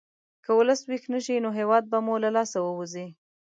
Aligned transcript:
که 0.43 0.51
ولس 0.59 0.81
ویښ 0.89 1.03
نه 1.13 1.19
شي، 1.25 1.35
نو 1.43 1.49
هېواد 1.59 1.83
به 1.91 1.97
مو 2.05 2.15
له 2.23 2.29
لاسه 2.35 2.57
ووځي. 2.61 3.07